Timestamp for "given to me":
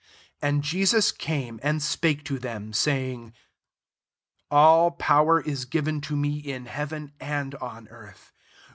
5.65-6.39